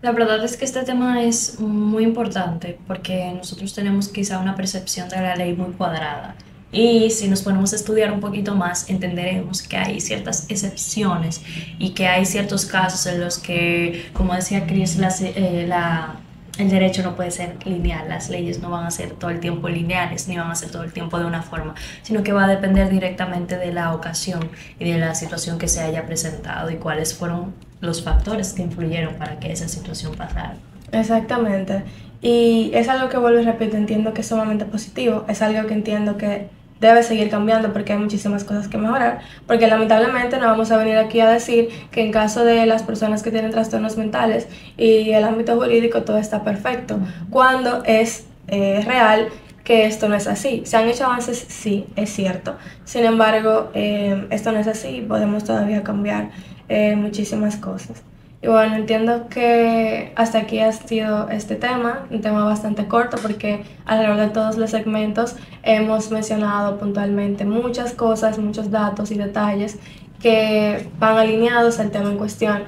La 0.00 0.12
verdad 0.12 0.42
es 0.42 0.56
que 0.56 0.64
este 0.64 0.84
tema 0.84 1.22
es 1.22 1.60
muy 1.60 2.04
importante 2.04 2.78
porque 2.86 3.34
nosotros 3.36 3.74
tenemos 3.74 4.08
quizá 4.08 4.38
una 4.38 4.54
percepción 4.54 5.10
de 5.10 5.20
la 5.20 5.36
ley 5.36 5.52
muy 5.52 5.74
cuadrada 5.74 6.34
y 6.72 7.10
si 7.10 7.28
nos 7.28 7.42
ponemos 7.42 7.72
a 7.72 7.76
estudiar 7.76 8.12
un 8.12 8.20
poquito 8.20 8.54
más, 8.54 8.88
entenderemos 8.88 9.62
que 9.62 9.76
hay 9.76 10.00
ciertas 10.00 10.46
excepciones 10.48 11.42
y 11.78 11.90
que 11.90 12.06
hay 12.06 12.24
ciertos 12.24 12.64
casos 12.64 13.06
en 13.06 13.20
los 13.20 13.38
que, 13.38 14.10
como 14.12 14.34
decía 14.34 14.66
Chris, 14.66 14.96
eh, 15.20 15.64
la, 15.66 16.20
el 16.58 16.70
derecho 16.70 17.02
no 17.02 17.16
puede 17.16 17.32
ser 17.32 17.56
lineal, 17.66 18.08
las 18.08 18.30
leyes 18.30 18.60
no 18.60 18.70
van 18.70 18.86
a 18.86 18.90
ser 18.92 19.10
todo 19.10 19.30
el 19.30 19.40
tiempo 19.40 19.68
lineales, 19.68 20.28
ni 20.28 20.36
van 20.36 20.48
a 20.48 20.54
ser 20.54 20.70
todo 20.70 20.84
el 20.84 20.92
tiempo 20.92 21.18
de 21.18 21.24
una 21.24 21.42
forma, 21.42 21.74
sino 22.02 22.22
que 22.22 22.32
va 22.32 22.44
a 22.44 22.48
depender 22.48 22.88
directamente 22.88 23.56
de 23.56 23.72
la 23.72 23.92
ocasión 23.92 24.48
y 24.78 24.92
de 24.92 24.98
la 24.98 25.16
situación 25.16 25.58
que 25.58 25.66
se 25.66 25.80
haya 25.80 26.06
presentado 26.06 26.70
y 26.70 26.76
cuáles 26.76 27.14
fueron 27.14 27.52
los 27.80 28.04
factores 28.04 28.52
que 28.52 28.62
influyeron 28.62 29.14
para 29.14 29.40
que 29.40 29.50
esa 29.50 29.66
situación 29.66 30.14
pasara. 30.14 30.54
Exactamente. 30.92 31.82
Y 32.22 32.70
es 32.74 32.88
algo 32.88 33.08
que 33.08 33.16
vuelvo 33.16 33.40
y 33.40 33.44
repito, 33.44 33.76
entiendo 33.76 34.12
que 34.12 34.20
es 34.20 34.28
sumamente 34.28 34.66
positivo, 34.66 35.24
es 35.28 35.40
algo 35.42 35.66
que 35.66 35.74
entiendo 35.74 36.16
que 36.16 36.59
debe 36.80 37.02
seguir 37.02 37.30
cambiando 37.30 37.72
porque 37.72 37.92
hay 37.92 37.98
muchísimas 37.98 38.44
cosas 38.44 38.68
que 38.68 38.78
mejorar, 38.78 39.20
porque 39.46 39.66
lamentablemente 39.66 40.38
no 40.38 40.46
vamos 40.46 40.70
a 40.70 40.76
venir 40.76 40.96
aquí 40.96 41.20
a 41.20 41.28
decir 41.28 41.68
que 41.90 42.02
en 42.02 42.10
caso 42.10 42.44
de 42.44 42.66
las 42.66 42.82
personas 42.82 43.22
que 43.22 43.30
tienen 43.30 43.50
trastornos 43.50 43.96
mentales 43.96 44.48
y 44.76 45.10
el 45.10 45.24
ámbito 45.24 45.56
jurídico 45.56 46.02
todo 46.02 46.18
está 46.18 46.42
perfecto, 46.42 46.98
cuando 47.30 47.84
es 47.84 48.26
eh, 48.48 48.82
real 48.86 49.28
que 49.62 49.86
esto 49.86 50.08
no 50.08 50.16
es 50.16 50.26
así. 50.26 50.62
Se 50.64 50.76
han 50.76 50.88
hecho 50.88 51.04
avances, 51.04 51.44
sí, 51.48 51.86
es 51.94 52.10
cierto. 52.10 52.56
Sin 52.84 53.04
embargo, 53.04 53.70
eh, 53.74 54.26
esto 54.30 54.50
no 54.50 54.58
es 54.58 54.66
así, 54.66 55.04
podemos 55.06 55.44
todavía 55.44 55.84
cambiar 55.84 56.30
eh, 56.68 56.96
muchísimas 56.96 57.56
cosas. 57.56 58.02
Y 58.42 58.46
bueno, 58.46 58.74
entiendo 58.74 59.28
que 59.28 60.12
hasta 60.16 60.38
aquí 60.38 60.60
ha 60.60 60.72
sido 60.72 61.28
este 61.28 61.56
tema, 61.56 62.06
un 62.10 62.22
tema 62.22 62.44
bastante 62.44 62.86
corto 62.86 63.18
porque 63.20 63.64
alrededor 63.84 64.16
de 64.16 64.28
todos 64.28 64.56
los 64.56 64.70
segmentos 64.70 65.36
hemos 65.62 66.10
mencionado 66.10 66.78
puntualmente 66.78 67.44
muchas 67.44 67.92
cosas, 67.92 68.38
muchos 68.38 68.70
datos 68.70 69.10
y 69.10 69.16
detalles 69.16 69.78
que 70.20 70.88
van 70.98 71.18
alineados 71.18 71.78
al 71.80 71.90
tema 71.90 72.10
en 72.10 72.16
cuestión. 72.16 72.62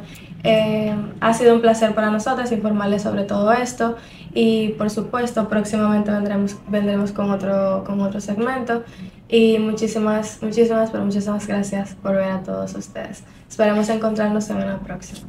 Eh, 0.45 0.95
ha 1.21 1.33
sido 1.33 1.55
un 1.55 1.63
placer 1.63 1.95
para 1.95 2.11
nosotros 2.11 2.51
informarles 2.53 3.03
sobre 3.03 3.23
todo 3.25 3.53
esto 3.53 3.97
y 4.35 4.71
por 4.71 4.91
supuesto 4.91 5.49
próximamente 5.49 6.11
vendremos, 6.11 6.57
vendremos 6.69 7.13
con, 7.13 7.31
otro, 7.31 7.85
con 7.87 8.01
otro 8.01 8.21
segmento 8.21 8.83
y 9.29 9.59
muchísimas, 9.59 10.43
muchísimas, 10.43 10.91
pero 10.91 11.05
muchísimas 11.05 11.47
gracias 11.47 11.95
por 12.03 12.17
ver 12.17 12.31
a 12.31 12.43
todos 12.43 12.75
ustedes. 12.75 13.25
Esperemos 13.49 13.89
encontrarnos 13.89 14.51
en 14.51 14.57
una 14.57 14.79
próxima. 14.81 15.29